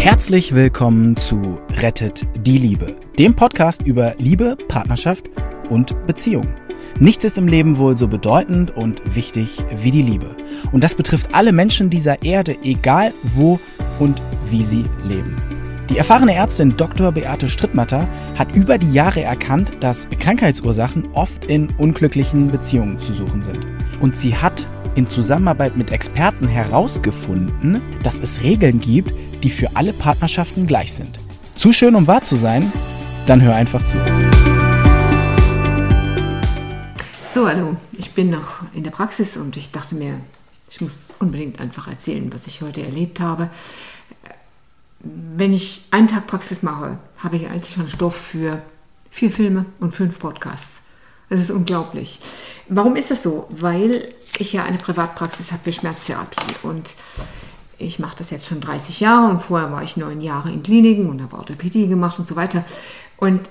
Herzlich 0.00 0.54
willkommen 0.54 1.14
zu 1.18 1.60
Rettet 1.76 2.26
die 2.34 2.56
Liebe, 2.56 2.96
dem 3.18 3.36
Podcast 3.36 3.82
über 3.82 4.14
Liebe, 4.16 4.56
Partnerschaft 4.66 5.28
und 5.68 5.94
Beziehung. 6.06 6.48
Nichts 6.98 7.24
ist 7.24 7.36
im 7.36 7.46
Leben 7.46 7.76
wohl 7.76 7.98
so 7.98 8.08
bedeutend 8.08 8.74
und 8.74 9.02
wichtig 9.14 9.58
wie 9.82 9.90
die 9.90 10.00
Liebe. 10.00 10.34
Und 10.72 10.82
das 10.82 10.94
betrifft 10.94 11.34
alle 11.34 11.52
Menschen 11.52 11.90
dieser 11.90 12.22
Erde, 12.22 12.56
egal 12.64 13.12
wo 13.24 13.60
und 13.98 14.22
wie 14.48 14.64
sie 14.64 14.86
leben. 15.06 15.36
Die 15.90 15.98
erfahrene 15.98 16.34
Ärztin 16.34 16.78
Dr. 16.78 17.12
Beate 17.12 17.50
Strittmatter 17.50 18.08
hat 18.38 18.56
über 18.56 18.78
die 18.78 18.94
Jahre 18.94 19.20
erkannt, 19.20 19.70
dass 19.80 20.08
Krankheitsursachen 20.18 21.10
oft 21.12 21.44
in 21.44 21.68
unglücklichen 21.76 22.50
Beziehungen 22.50 22.98
zu 22.98 23.12
suchen 23.12 23.42
sind. 23.42 23.66
Und 24.00 24.16
sie 24.16 24.34
hat 24.34 24.66
in 24.94 25.06
Zusammenarbeit 25.08 25.76
mit 25.76 25.92
Experten 25.92 26.48
herausgefunden, 26.48 27.82
dass 28.02 28.18
es 28.18 28.42
Regeln 28.42 28.80
gibt, 28.80 29.12
die 29.42 29.50
für 29.50 29.76
alle 29.76 29.92
Partnerschaften 29.92 30.66
gleich 30.66 30.92
sind. 30.92 31.18
Zu 31.54 31.72
schön, 31.72 31.94
um 31.94 32.06
wahr 32.06 32.22
zu 32.22 32.36
sein? 32.36 32.72
Dann 33.26 33.42
hör 33.42 33.54
einfach 33.54 33.82
zu. 33.84 33.98
So, 37.32 37.46
hallo, 37.46 37.76
ich 37.92 38.12
bin 38.12 38.30
noch 38.30 38.62
in 38.74 38.82
der 38.82 38.90
Praxis 38.90 39.36
und 39.36 39.56
ich 39.56 39.70
dachte 39.70 39.94
mir, 39.94 40.20
ich 40.68 40.80
muss 40.80 41.04
unbedingt 41.18 41.60
einfach 41.60 41.88
erzählen, 41.88 42.32
was 42.32 42.46
ich 42.46 42.62
heute 42.62 42.82
erlebt 42.82 43.20
habe. 43.20 43.50
Wenn 45.00 45.52
ich 45.52 45.82
einen 45.90 46.08
Tag 46.08 46.26
Praxis 46.26 46.62
mache, 46.62 46.98
habe 47.18 47.36
ich 47.36 47.46
eigentlich 47.48 47.74
schon 47.74 47.88
Stoff 47.88 48.16
für 48.16 48.62
vier 49.10 49.30
Filme 49.30 49.66
und 49.80 49.94
fünf 49.94 50.18
Podcasts. 50.18 50.80
Das 51.28 51.40
ist 51.40 51.50
unglaublich. 51.50 52.20
Warum 52.68 52.96
ist 52.96 53.10
das 53.10 53.22
so? 53.22 53.46
Weil 53.50 54.08
ich 54.38 54.52
ja 54.52 54.64
eine 54.64 54.78
Privatpraxis 54.78 55.52
habe 55.52 55.62
für 55.64 55.72
Schmerztherapie 55.72 56.54
und 56.64 56.90
ich 57.80 57.98
mache 57.98 58.16
das 58.18 58.30
jetzt 58.30 58.46
schon 58.46 58.60
30 58.60 59.00
Jahre 59.00 59.30
und 59.30 59.40
vorher 59.40 59.72
war 59.72 59.82
ich 59.82 59.96
neun 59.96 60.20
Jahre 60.20 60.52
in 60.52 60.62
Kliniken 60.62 61.08
und 61.08 61.22
habe 61.22 61.36
Orthopädie 61.36 61.88
gemacht 61.88 62.18
und 62.18 62.28
so 62.28 62.36
weiter. 62.36 62.64
Und 63.16 63.50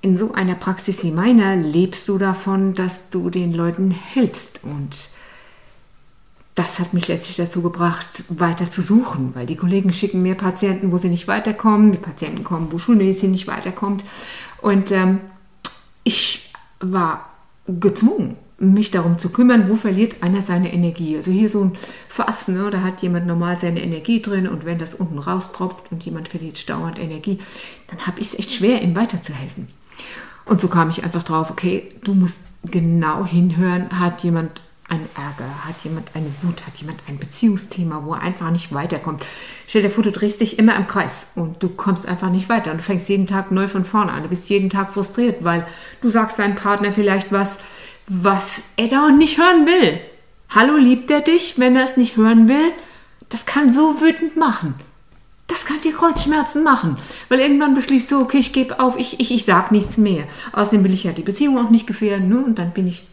in 0.00 0.16
so 0.16 0.32
einer 0.32 0.54
Praxis 0.54 1.02
wie 1.02 1.10
meiner 1.10 1.56
lebst 1.56 2.08
du 2.08 2.18
davon, 2.18 2.74
dass 2.74 3.10
du 3.10 3.30
den 3.30 3.52
Leuten 3.52 3.90
hilfst. 3.90 4.60
Und 4.62 5.10
das 6.54 6.78
hat 6.78 6.92
mich 6.92 7.08
letztlich 7.08 7.36
dazu 7.36 7.62
gebracht, 7.62 8.24
weiter 8.28 8.68
zu 8.68 8.82
suchen, 8.82 9.34
weil 9.34 9.46
die 9.46 9.56
Kollegen 9.56 9.92
schicken 9.92 10.22
mir 10.22 10.34
Patienten, 10.34 10.92
wo 10.92 10.98
sie 10.98 11.08
nicht 11.08 11.28
weiterkommen, 11.28 11.92
die 11.92 11.98
Patienten 11.98 12.44
kommen, 12.44 12.68
wo 12.70 12.78
Schulmedizin 12.78 13.30
nicht 13.30 13.46
weiterkommt. 13.46 14.04
Und 14.60 14.90
ähm, 14.90 15.20
ich 16.04 16.52
war 16.80 17.30
gezwungen, 17.66 18.36
mich 18.58 18.90
darum 18.90 19.18
zu 19.18 19.30
kümmern, 19.30 19.68
wo 19.68 19.76
verliert 19.76 20.22
einer 20.22 20.42
seine 20.42 20.72
Energie. 20.72 21.16
Also 21.16 21.30
hier 21.30 21.48
so 21.48 21.64
ein 21.64 21.72
Fass, 22.08 22.48
ne, 22.48 22.70
da 22.70 22.82
hat 22.82 23.02
jemand 23.02 23.26
normal 23.26 23.58
seine 23.58 23.82
Energie 23.82 24.20
drin 24.20 24.48
und 24.48 24.64
wenn 24.64 24.78
das 24.78 24.94
unten 24.94 25.18
raustropft 25.18 25.92
und 25.92 26.04
jemand 26.04 26.28
verliert 26.28 26.68
dauernd 26.68 26.98
Energie, 26.98 27.38
dann 27.86 28.06
habe 28.06 28.20
ich 28.20 28.28
es 28.28 28.38
echt 28.38 28.52
schwer, 28.52 28.82
ihm 28.82 28.96
weiterzuhelfen. 28.96 29.68
Und 30.44 30.60
so 30.60 30.68
kam 30.68 30.88
ich 30.88 31.04
einfach 31.04 31.22
drauf, 31.22 31.50
okay, 31.50 31.88
du 32.02 32.14
musst 32.14 32.46
genau 32.64 33.24
hinhören, 33.24 34.00
hat 34.00 34.24
jemand 34.24 34.62
einen 34.88 35.08
Ärger, 35.14 35.66
hat 35.66 35.84
jemand 35.84 36.10
eine 36.14 36.32
Wut, 36.42 36.66
hat 36.66 36.76
jemand 36.78 37.02
ein 37.06 37.18
Beziehungsthema, 37.18 38.04
wo 38.04 38.14
er 38.14 38.22
einfach 38.22 38.50
nicht 38.50 38.72
weiterkommt. 38.72 39.24
Stell 39.66 39.82
dir 39.82 39.90
vor, 39.90 40.02
du 40.02 40.10
drehst 40.10 40.40
dich 40.40 40.58
immer 40.58 40.76
im 40.76 40.86
Kreis 40.86 41.32
und 41.34 41.62
du 41.62 41.68
kommst 41.68 42.08
einfach 42.08 42.30
nicht 42.30 42.48
weiter 42.48 42.70
und 42.70 42.78
du 42.78 42.82
fängst 42.82 43.08
jeden 43.10 43.26
Tag 43.26 43.52
neu 43.52 43.68
von 43.68 43.84
vorne 43.84 44.12
an. 44.12 44.22
Du 44.22 44.30
bist 44.30 44.48
jeden 44.48 44.70
Tag 44.70 44.92
frustriert, 44.92 45.44
weil 45.44 45.66
du 46.00 46.08
sagst 46.08 46.38
deinem 46.38 46.56
Partner 46.56 46.92
vielleicht 46.92 47.30
was, 47.30 47.58
was 48.08 48.70
er 48.76 48.88
da 48.88 49.10
nicht 49.10 49.38
hören 49.38 49.66
will. 49.66 50.00
Hallo, 50.48 50.76
liebt 50.76 51.10
er 51.10 51.20
dich, 51.20 51.58
wenn 51.58 51.76
er 51.76 51.84
es 51.84 51.96
nicht 51.96 52.16
hören 52.16 52.48
will? 52.48 52.72
Das 53.28 53.44
kann 53.44 53.70
so 53.70 54.00
wütend 54.00 54.36
machen. 54.36 54.74
Das 55.46 55.64
kann 55.64 55.80
dir 55.80 55.94
Kreuzschmerzen 55.94 56.62
machen, 56.62 56.96
weil 57.28 57.40
irgendwann 57.40 57.74
beschließt 57.74 58.10
du, 58.10 58.20
okay, 58.20 58.38
ich 58.38 58.52
gebe 58.52 58.80
auf, 58.80 58.98
ich, 58.98 59.18
ich, 59.18 59.30
ich 59.30 59.44
sag 59.44 59.72
nichts 59.72 59.96
mehr. 59.96 60.24
Außerdem 60.52 60.84
will 60.84 60.92
ich 60.92 61.04
ja 61.04 61.12
die 61.12 61.22
Beziehung 61.22 61.58
auch 61.58 61.70
nicht 61.70 61.86
gefährden, 61.86 62.28
ne? 62.28 62.44
und 62.44 62.58
dann 62.58 62.72
bin 62.72 62.86
ich 62.86 63.06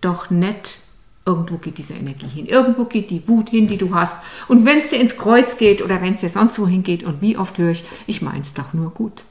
doch 0.00 0.30
nett. 0.30 0.78
Irgendwo 1.26 1.56
geht 1.56 1.78
diese 1.78 1.94
Energie 1.94 2.28
hin. 2.28 2.46
Irgendwo 2.46 2.84
geht 2.84 3.10
die 3.10 3.26
Wut 3.28 3.48
hin, 3.50 3.66
die 3.66 3.78
du 3.78 3.94
hast. 3.94 4.18
Und 4.48 4.66
wenn 4.66 4.78
es 4.78 4.90
dir 4.90 5.00
ins 5.00 5.16
Kreuz 5.16 5.56
geht 5.56 5.82
oder 5.82 6.02
wenn 6.02 6.14
es 6.14 6.20
dir 6.20 6.28
sonst 6.28 6.58
wohin 6.58 6.82
geht 6.82 7.02
und 7.02 7.22
wie 7.22 7.38
oft 7.38 7.56
höre 7.56 7.70
ich, 7.70 7.84
ich 8.06 8.20
mein's 8.20 8.52
doch 8.52 8.74
nur 8.74 8.90
gut. 8.90 9.24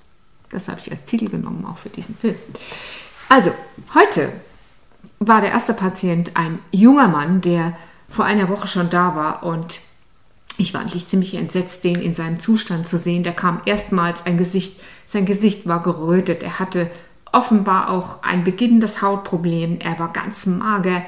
Das 0.49 0.67
habe 0.67 0.79
ich 0.83 0.91
als 0.91 1.05
Titel 1.05 1.29
genommen, 1.29 1.65
auch 1.65 1.77
für 1.77 1.89
diesen 1.89 2.15
Film. 2.15 2.35
Also, 3.29 3.51
heute 3.93 4.31
war 5.27 5.41
der 5.41 5.51
erste 5.51 5.73
Patient 5.73 6.31
ein 6.35 6.59
junger 6.71 7.07
Mann, 7.07 7.41
der 7.41 7.73
vor 8.07 8.25
einer 8.25 8.49
Woche 8.49 8.67
schon 8.67 8.89
da 8.89 9.15
war. 9.15 9.43
Und 9.43 9.79
ich 10.57 10.73
war 10.73 10.81
eigentlich 10.81 11.07
ziemlich 11.07 11.33
entsetzt, 11.35 11.83
den 11.83 11.95
in 11.95 12.13
seinem 12.13 12.39
Zustand 12.39 12.87
zu 12.87 12.97
sehen. 12.97 13.23
Da 13.23 13.31
kam 13.31 13.61
erstmals 13.65 14.25
ein 14.25 14.37
Gesicht, 14.37 14.81
sein 15.05 15.25
Gesicht 15.25 15.67
war 15.67 15.81
gerötet, 15.81 16.43
er 16.43 16.59
hatte 16.59 16.89
offenbar 17.31 17.89
auch 17.89 18.21
ein 18.23 18.43
beginnendes 18.43 19.01
Hautproblem, 19.01 19.79
er 19.79 19.97
war 19.97 20.13
ganz 20.13 20.45
mager, 20.45 21.01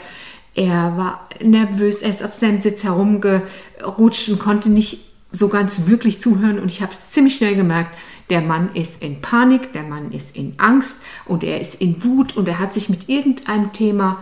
er 0.55 0.97
war 0.97 1.29
nervös, 1.41 2.01
er 2.01 2.09
ist 2.09 2.23
auf 2.23 2.33
seinem 2.33 2.61
Sitz 2.61 2.83
herumgerutscht 2.83 4.29
und 4.29 4.39
konnte 4.39 4.69
nicht 4.69 5.14
so 5.35 5.49
ganz 5.49 5.87
wirklich 5.87 6.21
zuhören 6.21 6.59
und 6.59 6.71
ich 6.71 6.81
habe 6.81 6.93
ziemlich 6.97 7.35
schnell 7.35 7.55
gemerkt, 7.55 7.97
der 8.29 8.41
Mann 8.41 8.73
ist 8.73 9.01
in 9.01 9.21
Panik, 9.21 9.73
der 9.73 9.83
Mann 9.83 10.11
ist 10.11 10.35
in 10.35 10.57
Angst 10.57 10.99
und 11.25 11.43
er 11.43 11.59
ist 11.59 11.81
in 11.81 12.03
Wut 12.03 12.37
und 12.37 12.47
er 12.47 12.59
hat 12.59 12.73
sich 12.73 12.89
mit 12.89 13.09
irgendeinem 13.09 13.73
Thema 13.73 14.21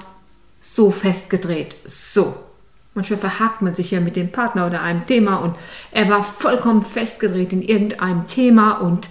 so 0.62 0.91
festgedreht. 0.91 1.75
So. 1.85 2.35
Manchmal 2.96 3.19
verhakt 3.19 3.62
man 3.62 3.74
sich 3.74 3.91
ja 3.91 4.00
mit 4.00 4.16
dem 4.16 4.31
Partner 4.31 4.68
oder 4.68 4.81
einem 4.81 5.06
Thema 5.06 5.38
und 5.38 5.56
er 5.91 6.09
war 6.09 6.24
vollkommen 6.24 6.84
festgedreht 6.84 7.53
in 7.53 7.62
irgendeinem 7.62 8.28
Thema 8.28 8.74
und 8.74 9.09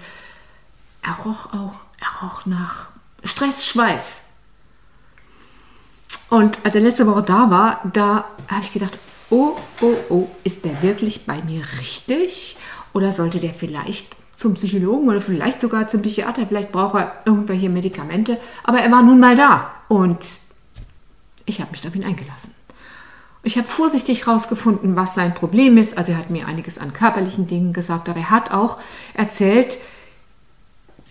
er 1.02 1.14
roch 1.24 1.52
auch, 1.52 1.80
er 2.00 2.26
roch 2.26 2.46
nach 2.46 2.90
Stress, 3.24 3.66
Schweiß. 3.66 4.28
Und 6.30 6.58
als 6.64 6.74
er 6.74 6.80
letzte 6.80 7.06
Woche 7.06 7.22
da 7.22 7.50
war, 7.50 7.80
da 7.92 8.24
habe 8.48 8.62
ich 8.62 8.72
gedacht, 8.72 8.98
oh, 9.32 9.56
oh, 9.81 9.94
oh, 10.10 10.28
ist 10.44 10.65
der 10.65 10.82
wirklich 10.82 11.25
bei 11.25 11.43
mir 11.43 11.62
richtig? 11.81 12.56
Oder 12.93 13.10
sollte 13.10 13.41
der 13.41 13.54
vielleicht 13.54 14.15
zum 14.34 14.54
Psychologen 14.54 15.09
oder 15.09 15.20
vielleicht 15.20 15.60
sogar 15.60 15.88
zum 15.88 16.03
Psychiater. 16.03 16.47
Vielleicht 16.47 16.70
braucht 16.70 16.97
er 16.97 17.22
irgendwelche 17.25 17.70
Medikamente. 17.70 18.38
Aber 18.62 18.81
er 18.81 18.93
war 18.93 19.03
nun 19.03 19.19
mal 19.19 19.34
da 19.34 19.75
und 19.88 20.19
ich 21.47 21.60
habe 21.60 21.70
mich 21.70 21.87
auf 21.87 21.94
ihn 21.94 22.04
eingelassen. 22.04 22.54
Ich 23.43 23.56
habe 23.56 23.66
vorsichtig 23.66 24.26
herausgefunden, 24.26 24.94
was 24.94 25.15
sein 25.15 25.34
Problem 25.34 25.76
ist. 25.76 25.97
Also 25.99 26.12
er 26.12 26.19
hat 26.19 26.31
mir 26.31 26.47
einiges 26.47 26.78
an 26.78 26.93
körperlichen 26.93 27.47
Dingen 27.47 27.72
gesagt, 27.72 28.09
aber 28.09 28.20
er 28.20 28.31
hat 28.31 28.53
auch 28.53 28.78
erzählt, 29.14 29.78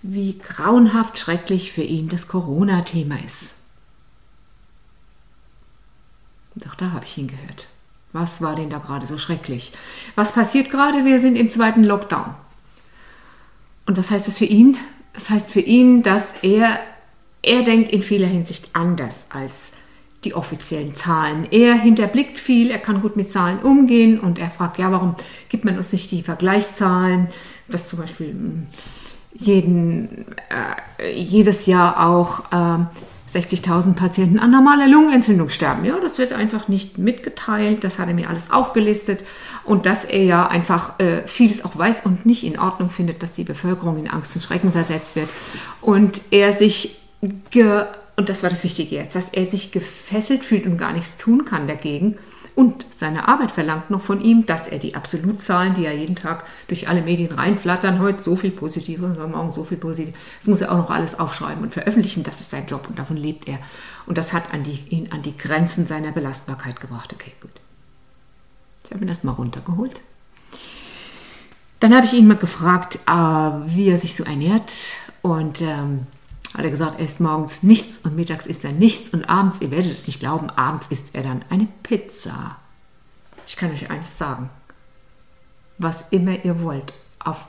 wie 0.04 0.38
grauenhaft 0.38 1.18
schrecklich 1.18 1.72
für 1.72 1.84
ihn 1.84 2.08
das 2.08 2.28
Corona-Thema 2.28 3.18
ist. 3.26 3.56
Auch 6.70 6.76
da 6.76 6.92
habe 6.92 7.06
ich 7.06 7.18
ihn 7.18 7.28
gehört. 7.28 7.68
Was 8.14 8.42
war 8.42 8.56
denn 8.56 8.70
da 8.70 8.78
gerade 8.80 9.06
so 9.06 9.18
schrecklich? 9.18 9.72
Was 10.16 10.34
passiert 10.34 10.70
gerade? 10.70 11.06
Wir 11.06 11.20
sind 11.20 11.36
im 11.36 11.50
zweiten 11.50 11.84
Lockdown. 11.84 12.36
Und 13.86 13.98
was 13.98 14.12
heißt 14.12 14.28
das 14.28 14.38
für 14.38 14.46
ihn? 14.46 14.78
Das 15.14 15.30
heißt 15.30 15.52
für 15.52 15.62
ihn, 15.62 16.04
dass 16.04 16.36
er, 16.42 16.80
er 17.42 17.64
denkt 17.64 17.92
in 17.92 18.02
vieler 18.02 18.28
Hinsicht 18.28 18.70
anders 18.74 19.28
als 19.32 19.74
die 20.24 20.36
offiziellen 20.36 20.96
Zahlen. 20.96 21.48
Er 21.52 21.74
hinterblickt 21.74 22.38
viel, 22.38 22.70
er 22.70 22.80
kann 22.80 23.02
gut 23.02 23.16
mit 23.16 23.32
Zahlen 23.32 23.60
umgehen 23.60 24.20
und 24.20 24.38
er 24.38 24.52
fragt, 24.52 24.78
ja, 24.78 24.92
warum 24.92 25.16
gibt 25.50 25.66
man 25.66 25.78
uns 25.78 25.92
nicht 25.94 26.12
die 26.12 26.22
Vergleichszahlen, 26.22 27.30
dass 27.68 27.90
zum 27.90 28.00
Beispiel 28.00 28.30
hm, 28.30 28.68
jeden, 29.34 30.26
äh, 31.00 31.12
jedes 31.14 31.66
Jahr 31.66 32.08
auch 32.08 32.52
äh, 32.52 32.86
60.000 33.34 33.94
Patienten 33.94 34.40
an 34.40 34.52
normaler 34.52 34.88
Lungenentzündung 34.88 35.50
sterben. 35.50 35.86
Ja, 35.86 36.00
das 36.00 36.18
wird 36.18 36.34
einfach 36.34 36.68
nicht 36.68 36.98
mitgeteilt. 36.98 37.84
Das 37.84 38.00
hat 38.00 38.08
er 38.08 38.14
mir 38.14 38.30
alles 38.30 38.52
aufgelistet. 38.52 39.24
Und 39.64 39.86
dass 39.86 40.06
er 40.06 40.24
ja 40.24 40.48
einfach 40.48 41.00
äh, 41.00 41.26
vieles 41.26 41.64
auch 41.64 41.78
weiß 41.78 42.02
und 42.06 42.26
nicht 42.26 42.44
in 42.44 42.60
Ordnung 42.60 42.90
findet, 42.90 43.24
dass 43.24 43.32
die 43.32 43.44
Bevölkerung 43.44 43.98
in 43.98 44.10
Angst 44.10 44.36
und 44.36 44.42
Schrecken 44.42 44.72
versetzt 44.72 45.16
wird. 45.16 45.30
Und 45.80 46.22
er 46.32 46.54
sich, 46.54 47.00
und 47.22 48.30
das 48.30 48.44
war 48.44 48.50
das 48.50 48.64
Wichtige 48.64 48.96
jetzt, 48.96 49.16
dass 49.16 49.30
er 49.30 49.46
sich 49.46 49.72
gefesselt 49.72 50.44
fühlt 50.44 50.66
und 50.66 50.78
gar 50.78 50.92
nichts 50.92 51.18
tun 51.18 51.46
kann 51.46 51.68
dagegen 51.68 52.18
und 52.62 52.86
seine 52.92 53.28
Arbeit 53.28 53.52
verlangt 53.52 53.90
noch 53.90 54.04
von 54.04 54.22
ihm, 54.22 54.46
dass 54.46 54.68
er 54.68 54.78
die 54.78 54.94
Absolutzahlen, 54.94 55.74
die 55.74 55.82
ja 55.82 55.92
jeden 55.92 56.16
Tag 56.16 56.46
durch 56.68 56.88
alle 56.88 57.02
Medien 57.02 57.32
reinflattern, 57.32 57.98
heute 57.98 58.22
so 58.22 58.36
viel 58.36 58.52
Positive 58.52 59.04
und 59.04 59.32
morgen 59.32 59.52
so 59.52 59.64
viel 59.64 59.80
Positive, 59.80 60.16
das 60.38 60.48
muss 60.48 60.62
er 60.62 60.72
auch 60.72 60.78
noch 60.78 60.92
alles 60.92 61.20
aufschreiben 61.20 61.64
und 61.64 61.74
veröffentlichen. 61.74 62.22
Das 62.22 62.40
ist 62.40 62.52
sein 62.52 62.68
Job 62.68 62.86
und 62.88 63.00
davon 63.00 63.18
lebt 63.18 63.48
er. 63.48 63.58
Und 64.06 64.20
das 64.20 64.32
hat 64.32 64.54
an 64.54 64.62
die, 64.62 64.80
ihn 64.90 65.12
an 65.12 65.24
die 65.24 65.36
Grenzen 65.36 65.88
seiner 65.88 66.12
Belastbarkeit 66.12 66.80
gebracht. 66.80 67.12
Okay, 67.14 67.32
gut. 67.42 67.50
Ich 68.86 68.92
habe 68.92 69.04
ihn 69.04 69.10
erstmal 69.10 69.34
runtergeholt. 69.34 70.00
Dann 71.80 71.96
habe 71.96 72.06
ich 72.06 72.14
ihn 72.14 72.28
mal 72.28 72.38
gefragt, 72.38 73.00
äh, 73.08 73.12
wie 73.12 73.90
er 73.90 73.98
sich 73.98 74.16
so 74.16 74.24
ernährt 74.24 74.72
und 75.24 75.62
ähm, 75.62 76.06
hat 76.54 76.66
er 76.66 76.72
gesagt, 76.72 77.00
er 77.00 77.06
isst 77.06 77.20
morgens 77.20 77.64
nichts 77.64 78.00
und 78.00 78.16
mittags 78.16 78.46
isst 78.46 78.66
er 78.66 78.72
nichts 78.72 79.10
und 79.10 79.30
abends, 79.30 79.62
ihr 79.62 79.72
werdet 79.72 79.92
es 79.92 80.08
nicht 80.08 80.20
glauben, 80.20 80.50
abends 80.50 80.88
isst 80.88 81.16
er 81.16 81.24
dann 81.24 81.46
eine 81.50 81.68
Pizza. 81.84 82.58
Ich 83.48 83.56
kann 83.56 83.72
euch 83.72 83.90
eines 83.90 84.18
sagen. 84.18 84.50
Was 85.78 86.10
immer 86.10 86.44
ihr 86.46 86.62
wollt, 86.62 86.94
auf 87.20 87.48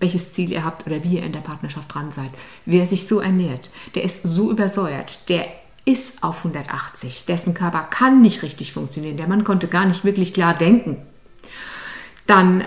welches 0.00 0.32
Ziel 0.32 0.50
ihr 0.50 0.64
habt 0.64 0.86
oder 0.86 1.04
wie 1.04 1.16
ihr 1.16 1.22
in 1.22 1.32
der 1.32 1.40
Partnerschaft 1.40 1.94
dran 1.94 2.10
seid. 2.10 2.30
Wer 2.64 2.86
sich 2.86 3.06
so 3.06 3.20
ernährt, 3.20 3.70
der 3.94 4.02
ist 4.02 4.22
so 4.22 4.50
übersäuert, 4.50 5.28
der 5.28 5.46
ist 5.84 6.22
auf 6.22 6.38
180, 6.38 7.26
dessen 7.26 7.54
Körper 7.54 7.82
kann 7.82 8.22
nicht 8.22 8.42
richtig 8.42 8.72
funktionieren, 8.72 9.16
der 9.16 9.28
Mann 9.28 9.44
konnte 9.44 9.68
gar 9.68 9.84
nicht 9.84 10.04
wirklich 10.04 10.32
klar 10.32 10.54
denken. 10.54 10.96
Dann 12.26 12.64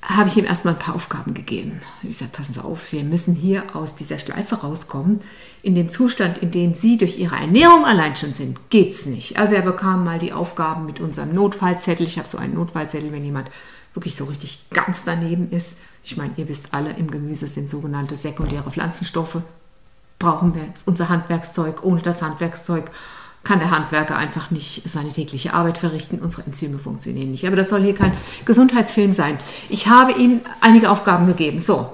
habe 0.00 0.28
ich 0.28 0.36
ihm 0.36 0.44
erstmal 0.44 0.74
ein 0.74 0.80
paar 0.80 0.94
Aufgaben 0.94 1.34
gegeben. 1.34 1.80
Ich 2.02 2.18
sagte, 2.18 2.36
passen 2.36 2.52
Sie 2.52 2.64
auf, 2.64 2.92
wir 2.92 3.02
müssen 3.02 3.34
hier 3.34 3.74
aus 3.74 3.96
dieser 3.96 4.18
Schleife 4.18 4.56
rauskommen. 4.56 5.20
In 5.62 5.74
dem 5.74 5.88
Zustand, 5.88 6.38
in 6.38 6.52
dem 6.52 6.72
Sie 6.72 6.98
durch 6.98 7.18
Ihre 7.18 7.36
Ernährung 7.36 7.84
allein 7.84 8.14
schon 8.14 8.32
sind, 8.32 8.70
geht 8.70 8.92
es 8.92 9.06
nicht. 9.06 9.38
Also 9.38 9.56
er 9.56 9.62
bekam 9.62 10.04
mal 10.04 10.18
die 10.18 10.32
Aufgaben 10.32 10.86
mit 10.86 11.00
unserem 11.00 11.34
Notfallzettel. 11.34 12.06
Ich 12.06 12.16
habe 12.16 12.28
so 12.28 12.38
einen 12.38 12.54
Notfallzettel, 12.54 13.12
wenn 13.12 13.24
jemand 13.24 13.50
wirklich 13.92 14.14
so 14.14 14.26
richtig 14.26 14.70
ganz 14.70 15.02
daneben 15.04 15.50
ist. 15.50 15.78
Ich 16.04 16.16
meine, 16.16 16.32
ihr 16.36 16.48
wisst 16.48 16.72
alle, 16.72 16.92
im 16.92 17.10
Gemüse 17.10 17.48
sind 17.48 17.68
sogenannte 17.68 18.16
sekundäre 18.16 18.70
Pflanzenstoffe. 18.70 19.42
Brauchen 20.20 20.54
wir 20.54 20.62
unser 20.86 21.08
Handwerkszeug. 21.08 21.82
Ohne 21.82 22.02
das 22.02 22.22
Handwerkszeug 22.22 22.90
kann 23.44 23.60
der 23.60 23.70
Handwerker 23.70 24.16
einfach 24.16 24.50
nicht 24.50 24.88
seine 24.88 25.10
tägliche 25.10 25.54
Arbeit 25.54 25.78
verrichten. 25.78 26.18
Unsere 26.18 26.44
Enzyme 26.44 26.78
funktionieren 26.78 27.30
nicht. 27.30 27.46
Aber 27.46 27.56
das 27.56 27.68
soll 27.70 27.82
hier 27.82 27.94
kein 27.94 28.12
Gesundheitsfilm 28.44 29.12
sein. 29.12 29.38
Ich 29.68 29.88
habe 29.88 30.12
ihm 30.12 30.40
einige 30.60 30.90
Aufgaben 30.90 31.26
gegeben. 31.26 31.58
So, 31.58 31.92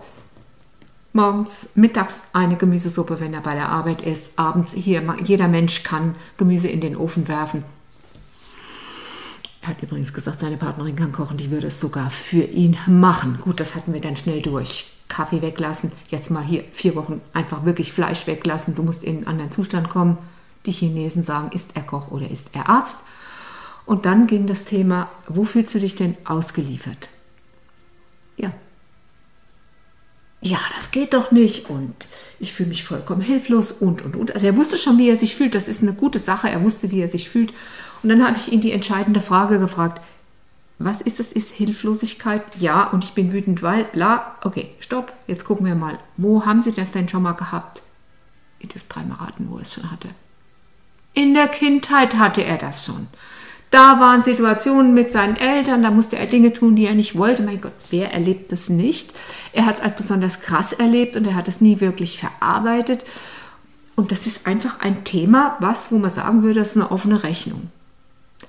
morgens, 1.12 1.70
mittags 1.74 2.24
eine 2.32 2.56
Gemüsesuppe, 2.56 3.20
wenn 3.20 3.34
er 3.34 3.40
bei 3.40 3.54
der 3.54 3.68
Arbeit 3.68 4.02
ist. 4.02 4.38
Abends 4.38 4.72
hier, 4.72 5.02
jeder 5.24 5.48
Mensch 5.48 5.82
kann 5.82 6.16
Gemüse 6.36 6.68
in 6.68 6.80
den 6.80 6.96
Ofen 6.96 7.28
werfen. 7.28 7.64
Er 9.62 9.68
hat 9.68 9.82
übrigens 9.82 10.12
gesagt, 10.12 10.40
seine 10.40 10.58
Partnerin 10.58 10.96
kann 10.96 11.12
kochen, 11.12 11.38
die 11.38 11.50
würde 11.50 11.68
es 11.68 11.80
sogar 11.80 12.10
für 12.10 12.42
ihn 12.42 12.76
machen. 12.86 13.38
Gut, 13.40 13.60
das 13.60 13.74
hatten 13.74 13.94
wir 13.94 14.00
dann 14.02 14.16
schnell 14.16 14.42
durch. 14.42 14.90
Kaffee 15.08 15.40
weglassen, 15.40 15.92
jetzt 16.08 16.30
mal 16.30 16.42
hier 16.42 16.64
vier 16.72 16.96
Wochen 16.96 17.20
einfach 17.32 17.64
wirklich 17.64 17.92
Fleisch 17.92 18.26
weglassen. 18.26 18.74
Du 18.74 18.82
musst 18.82 19.04
in 19.04 19.18
einen 19.18 19.26
anderen 19.26 19.50
Zustand 19.50 19.88
kommen. 19.88 20.18
Die 20.66 20.72
Chinesen 20.72 21.22
sagen, 21.22 21.50
ist 21.52 21.72
er 21.74 21.82
Koch 21.82 22.10
oder 22.10 22.30
ist 22.30 22.54
er 22.54 22.68
Arzt? 22.68 23.00
Und 23.86 24.06
dann 24.06 24.26
ging 24.26 24.46
das 24.46 24.64
Thema, 24.64 25.10
wo 25.28 25.44
fühlst 25.44 25.74
du 25.74 25.80
dich 25.80 25.94
denn 25.94 26.16
ausgeliefert? 26.24 27.08
Ja. 28.36 28.52
Ja, 30.40 30.58
das 30.74 30.90
geht 30.90 31.14
doch 31.14 31.32
nicht 31.32 31.70
und 31.70 31.94
ich 32.38 32.52
fühle 32.52 32.68
mich 32.70 32.84
vollkommen 32.84 33.22
hilflos 33.22 33.72
und 33.72 34.02
und 34.02 34.16
und. 34.16 34.32
Also 34.32 34.46
er 34.46 34.56
wusste 34.56 34.76
schon, 34.76 34.98
wie 34.98 35.08
er 35.08 35.16
sich 35.16 35.36
fühlt. 35.36 35.54
Das 35.54 35.68
ist 35.68 35.82
eine 35.82 35.94
gute 35.94 36.18
Sache. 36.18 36.50
Er 36.50 36.62
wusste, 36.62 36.90
wie 36.90 37.00
er 37.00 37.08
sich 37.08 37.30
fühlt. 37.30 37.52
Und 38.02 38.10
dann 38.10 38.26
habe 38.26 38.36
ich 38.36 38.52
ihn 38.52 38.60
die 38.60 38.72
entscheidende 38.72 39.22
Frage 39.22 39.58
gefragt. 39.58 40.02
Was 40.78 41.00
ist 41.00 41.18
das? 41.18 41.32
Ist 41.32 41.52
Hilflosigkeit? 41.52 42.42
Ja, 42.58 42.84
und 42.84 43.04
ich 43.04 43.12
bin 43.12 43.32
wütend, 43.32 43.62
weil 43.62 43.84
bla. 43.84 44.36
Okay, 44.42 44.70
stopp. 44.80 45.12
Jetzt 45.26 45.44
gucken 45.44 45.64
wir 45.66 45.74
mal. 45.74 45.98
Wo 46.16 46.44
haben 46.44 46.62
Sie 46.62 46.72
das 46.72 46.92
denn 46.92 47.08
schon 47.08 47.22
mal 47.22 47.32
gehabt? 47.32 47.82
Ihr 48.58 48.68
dürft 48.68 48.94
dreimal 48.94 49.18
raten, 49.18 49.46
wo 49.48 49.56
er 49.56 49.62
es 49.62 49.72
schon 49.72 49.90
hatte. 49.90 50.08
In 51.14 51.32
der 51.32 51.48
Kindheit 51.48 52.16
hatte 52.16 52.44
er 52.44 52.58
das 52.58 52.84
schon. 52.84 53.06
Da 53.70 53.98
waren 53.98 54.22
Situationen 54.22 54.94
mit 54.94 55.10
seinen 55.10 55.36
Eltern, 55.36 55.82
da 55.82 55.90
musste 55.90 56.16
er 56.16 56.26
Dinge 56.26 56.52
tun, 56.52 56.76
die 56.76 56.86
er 56.86 56.94
nicht 56.94 57.16
wollte. 57.16 57.42
Mein 57.42 57.60
Gott, 57.60 57.72
wer 57.90 58.12
erlebt 58.12 58.52
das 58.52 58.68
nicht? 58.68 59.14
Er 59.52 59.66
hat 59.66 59.76
es 59.76 59.80
als 59.80 59.96
besonders 59.96 60.40
krass 60.42 60.72
erlebt 60.72 61.16
und 61.16 61.26
er 61.26 61.34
hat 61.34 61.48
es 61.48 61.60
nie 61.60 61.80
wirklich 61.80 62.18
verarbeitet. 62.18 63.04
Und 63.96 64.12
das 64.12 64.26
ist 64.26 64.46
einfach 64.46 64.80
ein 64.80 65.02
Thema, 65.04 65.56
was, 65.60 65.90
wo 65.90 65.98
man 65.98 66.10
sagen 66.10 66.42
würde, 66.42 66.60
das 66.60 66.70
ist 66.70 66.76
eine 66.76 66.90
offene 66.90 67.22
Rechnung. 67.22 67.70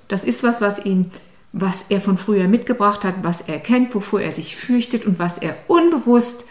Das 0.07 0.23
ist 0.23 0.43
was, 0.43 0.61
was 0.61 0.85
ihn, 0.85 1.11
was 1.53 1.85
er 1.89 2.01
von 2.01 2.17
früher 2.17 2.47
mitgebracht 2.47 3.03
hat, 3.03 3.15
was 3.23 3.41
er 3.41 3.59
kennt, 3.59 3.95
wovor 3.95 4.21
er 4.21 4.31
sich 4.31 4.55
fürchtet 4.55 5.05
und 5.05 5.17
was 5.17 5.37
er 5.37 5.55
unbewusst 5.67 6.45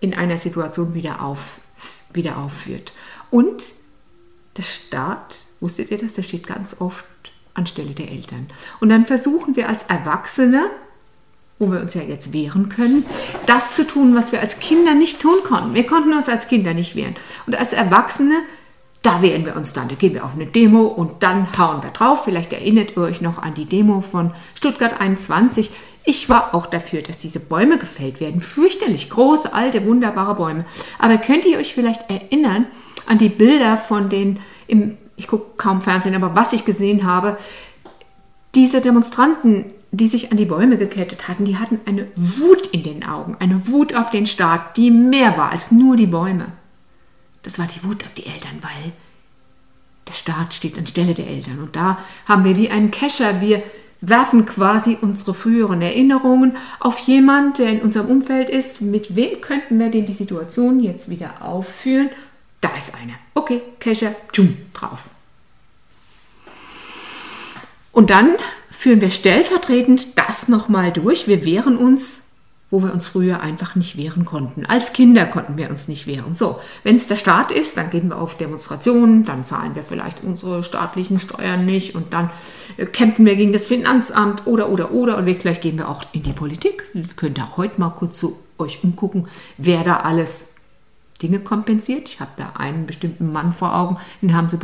in 0.00 0.12
einer 0.12 0.36
Situation 0.36 0.92
wieder, 0.92 1.22
auf, 1.22 1.60
wieder 2.12 2.36
aufführt. 2.38 2.92
Und 3.30 3.64
der 4.56 4.62
Staat, 4.62 5.40
wusstet 5.60 5.90
ihr 5.90 5.98
das, 5.98 6.14
der 6.14 6.22
steht 6.22 6.46
ganz 6.46 6.80
oft 6.80 7.04
anstelle 7.54 7.94
der 7.94 8.10
Eltern. 8.10 8.48
Und 8.80 8.88
dann 8.88 9.06
versuchen 9.06 9.56
wir 9.56 9.68
als 9.68 9.84
Erwachsene, 9.84 10.66
wo 11.58 11.70
wir 11.70 11.80
uns 11.80 11.94
ja 11.94 12.02
jetzt 12.02 12.32
wehren 12.32 12.68
können, 12.68 13.06
das 13.46 13.76
zu 13.76 13.86
tun, 13.86 14.14
was 14.14 14.32
wir 14.32 14.40
als 14.40 14.58
Kinder 14.58 14.94
nicht 14.94 15.20
tun 15.20 15.38
konnten. 15.44 15.74
Wir 15.74 15.86
konnten 15.86 16.12
uns 16.12 16.28
als 16.28 16.48
Kinder 16.48 16.74
nicht 16.74 16.96
wehren. 16.96 17.14
Und 17.46 17.56
als 17.56 17.72
Erwachsene, 17.72 18.34
da 19.02 19.22
wehren 19.22 19.46
wir 19.46 19.54
uns 19.54 19.72
dann. 19.72 19.88
Da 19.88 19.94
gehen 19.94 20.14
wir 20.14 20.24
auf 20.24 20.34
eine 20.34 20.46
Demo 20.46 20.86
und 20.86 21.22
dann 21.22 21.46
hauen 21.56 21.82
wir 21.82 21.90
drauf. 21.90 22.24
Vielleicht 22.24 22.52
erinnert 22.52 22.96
ihr 22.96 23.02
euch 23.02 23.20
noch 23.20 23.38
an 23.38 23.54
die 23.54 23.66
Demo 23.66 24.00
von 24.00 24.32
Stuttgart 24.54 25.00
21. 25.00 25.70
Ich 26.04 26.28
war 26.28 26.54
auch 26.54 26.66
dafür, 26.66 27.02
dass 27.02 27.18
diese 27.18 27.38
Bäume 27.38 27.78
gefällt 27.78 28.20
werden. 28.20 28.40
Fürchterlich 28.40 29.08
große, 29.10 29.54
alte, 29.54 29.86
wunderbare 29.86 30.34
Bäume. 30.34 30.64
Aber 30.98 31.18
könnt 31.18 31.44
ihr 31.44 31.58
euch 31.58 31.72
vielleicht 31.72 32.10
erinnern, 32.10 32.66
an 33.06 33.18
die 33.18 33.28
Bilder 33.28 33.76
von 33.76 34.08
den, 34.08 34.40
im, 34.66 34.96
ich 35.16 35.26
gucke 35.26 35.56
kaum 35.56 35.80
Fernsehen, 35.80 36.14
aber 36.14 36.34
was 36.34 36.52
ich 36.52 36.64
gesehen 36.64 37.04
habe, 37.04 37.36
diese 38.54 38.80
Demonstranten, 38.80 39.66
die 39.90 40.08
sich 40.08 40.30
an 40.30 40.36
die 40.36 40.44
Bäume 40.44 40.78
gekettet 40.78 41.28
hatten, 41.28 41.44
die 41.44 41.56
hatten 41.56 41.80
eine 41.86 42.08
Wut 42.16 42.66
in 42.68 42.82
den 42.82 43.04
Augen, 43.04 43.36
eine 43.38 43.68
Wut 43.68 43.94
auf 43.94 44.10
den 44.10 44.26
Staat, 44.26 44.76
die 44.76 44.90
mehr 44.90 45.36
war 45.36 45.50
als 45.50 45.70
nur 45.70 45.96
die 45.96 46.06
Bäume. 46.06 46.46
Das 47.42 47.58
war 47.58 47.66
die 47.66 47.84
Wut 47.84 48.04
auf 48.04 48.14
die 48.14 48.26
Eltern, 48.26 48.58
weil 48.62 48.92
der 50.08 50.14
Staat 50.14 50.54
steht 50.54 50.76
anstelle 50.78 51.14
der 51.14 51.28
Eltern. 51.28 51.60
Und 51.60 51.76
da 51.76 51.98
haben 52.26 52.44
wir 52.44 52.56
wie 52.56 52.70
einen 52.70 52.90
Kescher, 52.90 53.40
wir 53.40 53.62
werfen 54.00 54.44
quasi 54.46 54.98
unsere 55.00 55.34
früheren 55.34 55.80
Erinnerungen 55.80 56.56
auf 56.80 56.98
jemanden, 57.00 57.54
der 57.54 57.70
in 57.70 57.80
unserem 57.80 58.08
Umfeld 58.08 58.50
ist. 58.50 58.82
Mit 58.82 59.16
wem 59.16 59.40
könnten 59.40 59.78
wir 59.78 59.90
denn 59.90 60.06
die 60.06 60.12
Situation 60.12 60.80
jetzt 60.80 61.08
wieder 61.08 61.42
aufführen 61.42 62.10
da 62.64 62.70
ist 62.76 62.94
eine. 62.94 63.12
Okay, 63.34 63.60
Kescher, 63.78 64.14
tschum, 64.32 64.56
drauf. 64.72 65.08
Und 67.92 68.10
dann 68.10 68.30
führen 68.70 69.00
wir 69.00 69.10
stellvertretend 69.10 70.18
das 70.18 70.48
nochmal 70.48 70.90
durch. 70.90 71.28
Wir 71.28 71.44
wehren 71.44 71.76
uns, 71.76 72.28
wo 72.70 72.82
wir 72.82 72.92
uns 72.92 73.06
früher 73.06 73.40
einfach 73.40 73.76
nicht 73.76 73.96
wehren 73.96 74.24
konnten. 74.24 74.66
Als 74.66 74.94
Kinder 74.94 75.26
konnten 75.26 75.56
wir 75.58 75.70
uns 75.70 75.88
nicht 75.88 76.06
wehren. 76.06 76.32
So, 76.32 76.58
wenn 76.82 76.96
es 76.96 77.06
der 77.06 77.16
Staat 77.16 77.52
ist, 77.52 77.76
dann 77.76 77.90
gehen 77.90 78.08
wir 78.08 78.18
auf 78.18 78.36
Demonstrationen, 78.36 79.24
dann 79.24 79.44
zahlen 79.44 79.74
wir 79.74 79.82
vielleicht 79.82 80.24
unsere 80.24 80.64
staatlichen 80.64 81.20
Steuern 81.20 81.66
nicht 81.66 81.94
und 81.94 82.14
dann 82.14 82.30
äh, 82.78 82.86
kämpfen 82.86 83.26
wir 83.26 83.36
gegen 83.36 83.52
das 83.52 83.66
Finanzamt 83.66 84.46
oder, 84.46 84.70
oder, 84.70 84.90
oder. 84.90 85.18
Und 85.18 85.38
gleich 85.38 85.60
gehen 85.60 85.76
wir 85.76 85.88
auch 85.88 86.02
in 86.12 86.22
die 86.22 86.32
Politik. 86.32 86.84
Ihr 86.94 87.04
könnt 87.14 87.40
auch 87.40 87.58
heute 87.58 87.78
mal 87.78 87.90
kurz 87.90 88.18
zu 88.18 88.38
euch 88.58 88.82
umgucken, 88.82 89.28
wer 89.58 89.84
da 89.84 89.98
alles 89.98 90.53
Dinge 91.24 91.40
kompensiert. 91.40 92.06
Ich 92.08 92.20
habe 92.20 92.32
da 92.36 92.52
einen 92.58 92.84
bestimmten 92.84 93.32
Mann 93.32 93.54
vor 93.54 93.74
Augen, 93.74 93.96
den 94.20 94.36
haben 94.36 94.50
sie, 94.50 94.58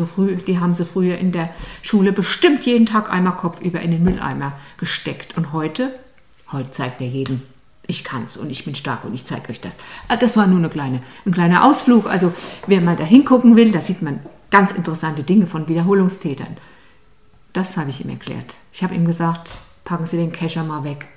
die 0.47 0.61
haben 0.61 0.75
sie 0.75 0.85
früher 0.85 1.17
in 1.17 1.33
der 1.33 1.49
Schule 1.81 2.12
bestimmt 2.12 2.67
jeden 2.67 2.85
Tag 2.85 3.11
einmal 3.11 3.37
kopfüber 3.37 3.81
in 3.81 3.90
den 3.90 4.02
Mülleimer 4.02 4.52
gesteckt. 4.76 5.38
Und 5.38 5.55
heute, 5.55 5.99
heute 6.52 6.71
zeigt 6.71 7.00
er 7.00 7.09
jedem, 7.09 7.40
ich 7.87 8.05
kann's 8.05 8.37
und 8.37 8.50
ich 8.50 8.67
bin 8.67 8.75
stark 8.75 9.07
und 9.07 9.14
ich 9.14 9.25
zeige 9.25 9.49
euch 9.49 9.62
das. 9.62 9.79
Ah, 10.09 10.17
das 10.17 10.37
war 10.37 10.47
nur 10.47 10.59
eine 10.59 10.69
kleine, 10.69 11.00
ein 11.25 11.33
kleiner 11.33 11.64
Ausflug. 11.64 12.07
Also 12.07 12.35
wer 12.67 12.83
mal 12.83 12.97
da 12.97 13.05
hingucken 13.05 13.57
will, 13.57 13.73
da 13.73 13.81
sieht 13.81 14.02
man 14.02 14.21
ganz 14.50 14.73
interessante 14.73 15.23
Dinge 15.23 15.47
von 15.47 15.67
Wiederholungstätern. 15.67 16.59
Das 17.55 17.79
habe 17.79 17.88
ich 17.88 18.05
ihm 18.05 18.11
erklärt. 18.11 18.57
Ich 18.73 18.83
habe 18.83 18.95
ihm 18.95 19.07
gesagt, 19.07 19.59
packen 19.85 20.07
Sie 20.07 20.19
den 20.19 20.33
Kescher 20.33 20.62
mal 20.62 20.85
weg. 20.85 21.09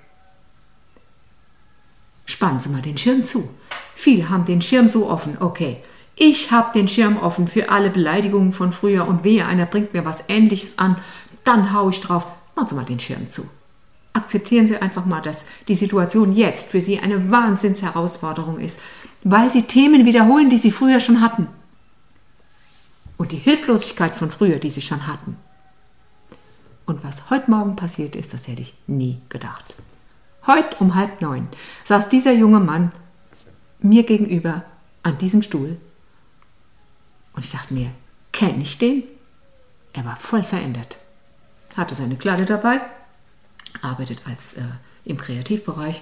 Spannen 2.25 2.61
Sie 2.61 2.69
mal 2.69 2.81
den 2.81 2.97
Schirm 2.97 3.25
zu. 3.25 3.49
Viele 3.95 4.29
haben 4.29 4.45
den 4.45 4.61
Schirm 4.61 4.87
so 4.87 5.09
offen. 5.09 5.37
Okay, 5.39 5.77
ich 6.15 6.51
habe 6.51 6.73
den 6.73 6.87
Schirm 6.87 7.17
offen 7.17 7.47
für 7.47 7.69
alle 7.69 7.89
Beleidigungen 7.89 8.53
von 8.53 8.71
früher 8.71 9.07
und 9.07 9.23
wehe, 9.23 9.45
einer 9.45 9.65
bringt 9.65 9.93
mir 9.93 10.05
was 10.05 10.25
Ähnliches 10.27 10.77
an, 10.77 10.97
dann 11.43 11.73
hau 11.73 11.89
ich 11.89 12.01
drauf. 12.01 12.25
Machen 12.55 12.67
Sie 12.67 12.75
mal 12.75 12.85
den 12.85 12.99
Schirm 12.99 13.27
zu. 13.29 13.49
Akzeptieren 14.13 14.67
Sie 14.67 14.77
einfach 14.77 15.05
mal, 15.05 15.21
dass 15.21 15.45
die 15.67 15.75
Situation 15.75 16.33
jetzt 16.33 16.69
für 16.69 16.81
Sie 16.81 16.99
eine 16.99 17.31
Wahnsinnsherausforderung 17.31 18.59
ist, 18.59 18.79
weil 19.23 19.49
Sie 19.49 19.63
Themen 19.63 20.05
wiederholen, 20.05 20.49
die 20.49 20.57
Sie 20.57 20.71
früher 20.71 20.99
schon 20.99 21.21
hatten. 21.21 21.47
Und 23.17 23.31
die 23.31 23.37
Hilflosigkeit 23.37 24.15
von 24.15 24.29
früher, 24.29 24.59
die 24.59 24.69
Sie 24.69 24.81
schon 24.81 25.07
hatten. 25.07 25.37
Und 26.85 27.03
was 27.03 27.29
heute 27.31 27.49
Morgen 27.49 27.75
passiert 27.75 28.15
ist, 28.15 28.33
das 28.33 28.47
hätte 28.47 28.61
ich 28.61 28.75
nie 28.85 29.19
gedacht. 29.29 29.75
Heute 30.45 30.75
um 30.79 30.93
halb 30.93 31.21
neun 31.21 31.47
saß 31.85 32.09
dieser 32.09 32.33
junge 32.33 32.59
Mann 32.59 32.91
mir 33.83 34.03
gegenüber 34.03 34.63
an 35.03 35.17
diesem 35.17 35.41
Stuhl. 35.41 35.77
Und 37.33 37.45
ich 37.45 37.51
dachte 37.51 37.73
mir, 37.73 37.91
kenne 38.31 38.61
ich 38.61 38.77
den? 38.77 39.03
Er 39.93 40.05
war 40.05 40.15
voll 40.15 40.43
verändert. 40.43 40.97
Hatte 41.75 41.95
seine 41.95 42.15
Kleider 42.15 42.45
dabei, 42.45 42.81
arbeitet 43.81 44.21
als 44.27 44.55
äh, 44.55 44.61
im 45.05 45.17
Kreativbereich, 45.17 46.01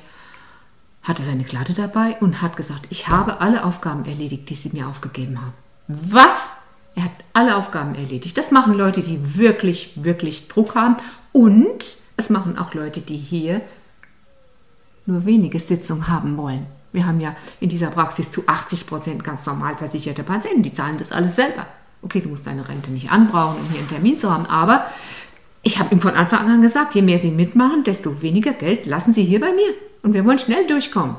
hatte 1.03 1.23
seine 1.23 1.43
Kleider 1.43 1.73
dabei 1.73 2.17
und 2.19 2.41
hat 2.41 2.55
gesagt, 2.55 2.87
ich 2.89 3.07
habe 3.07 3.41
alle 3.41 3.63
Aufgaben 3.63 4.05
erledigt, 4.05 4.49
die 4.49 4.55
sie 4.55 4.69
mir 4.69 4.87
aufgegeben 4.87 5.41
haben. 5.41 5.53
Was? 5.87 6.53
Er 6.93 7.05
hat 7.05 7.11
alle 7.33 7.55
Aufgaben 7.55 7.95
erledigt. 7.95 8.37
Das 8.37 8.51
machen 8.51 8.73
Leute, 8.73 9.01
die 9.01 9.37
wirklich, 9.37 10.03
wirklich 10.03 10.49
Druck 10.49 10.75
haben. 10.75 10.97
Und 11.31 11.97
es 12.17 12.29
machen 12.29 12.57
auch 12.57 12.73
Leute, 12.73 13.01
die 13.01 13.17
hier 13.17 13.61
nur 15.05 15.25
wenige 15.25 15.59
Sitzungen 15.59 16.07
haben 16.07 16.37
wollen. 16.37 16.67
Wir 16.93 17.05
haben 17.05 17.19
ja 17.19 17.35
in 17.59 17.69
dieser 17.69 17.91
Praxis 17.91 18.31
zu 18.31 18.47
80 18.47 18.87
Prozent 18.87 19.23
ganz 19.23 19.45
normal 19.45 19.77
versicherte 19.77 20.23
Patienten, 20.23 20.63
die 20.63 20.73
zahlen 20.73 20.97
das 20.97 21.11
alles 21.11 21.35
selber. 21.35 21.67
Okay, 22.01 22.21
du 22.21 22.29
musst 22.29 22.47
deine 22.47 22.67
Rente 22.67 22.91
nicht 22.91 23.11
anbrauchen, 23.11 23.59
um 23.59 23.69
hier 23.69 23.79
einen 23.79 23.87
Termin 23.87 24.17
zu 24.17 24.31
haben, 24.31 24.45
aber 24.45 24.85
ich 25.63 25.79
habe 25.79 25.93
ihm 25.93 26.01
von 26.01 26.15
Anfang 26.15 26.49
an 26.49 26.61
gesagt, 26.61 26.95
je 26.95 27.01
mehr 27.01 27.19
Sie 27.19 27.31
mitmachen, 27.31 27.83
desto 27.83 28.21
weniger 28.21 28.53
Geld 28.53 28.85
lassen 28.85 29.13
Sie 29.13 29.23
hier 29.23 29.39
bei 29.39 29.53
mir. 29.53 29.73
Und 30.01 30.13
wir 30.13 30.25
wollen 30.25 30.39
schnell 30.39 30.65
durchkommen. 30.65 31.15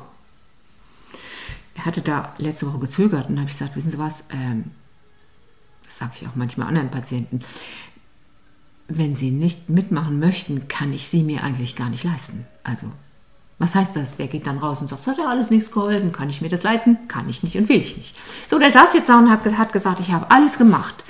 Er 1.74 1.84
hatte 1.84 2.00
da 2.00 2.34
letzte 2.38 2.66
Woche 2.66 2.80
gezögert 2.80 3.28
und 3.28 3.38
habe 3.38 3.48
ich 3.48 3.56
gesagt, 3.56 3.76
wissen 3.76 3.90
Sie 3.92 3.98
was, 3.98 4.24
ähm, 4.30 4.72
das 5.84 5.98
sage 5.98 6.12
ich 6.16 6.26
auch 6.26 6.34
manchmal 6.34 6.68
anderen 6.68 6.90
Patienten, 6.90 7.40
wenn 8.88 9.14
Sie 9.14 9.30
nicht 9.30 9.70
mitmachen 9.70 10.18
möchten, 10.18 10.68
kann 10.68 10.92
ich 10.92 11.08
Sie 11.08 11.22
mir 11.22 11.44
eigentlich 11.44 11.76
gar 11.76 11.88
nicht 11.88 12.04
leisten. 12.04 12.46
Also 12.64 12.86
was 13.58 13.74
heißt 13.74 13.96
das? 13.96 14.16
Der 14.16 14.26
geht 14.26 14.46
dann 14.46 14.58
raus 14.58 14.80
und 14.80 14.88
sagt, 14.88 15.06
das 15.06 15.12
hat 15.12 15.18
ja 15.18 15.28
alles 15.28 15.50
nichts 15.50 15.70
geholfen, 15.70 16.12
kann 16.12 16.28
ich 16.28 16.40
mir 16.40 16.48
das 16.48 16.62
leisten? 16.62 16.98
Kann 17.08 17.28
ich 17.28 17.42
nicht 17.42 17.56
und 17.56 17.68
will 17.68 17.80
ich 17.80 17.96
nicht. 17.96 18.14
So, 18.50 18.58
der 18.58 18.70
saß 18.70 18.94
jetzt 18.94 19.08
da 19.08 19.18
und 19.18 19.30
hat, 19.30 19.72
gesagt, 19.72 20.00
ich 20.00 20.10
habe 20.10 20.30
alles 20.30 20.58
gemacht. 20.58 21.04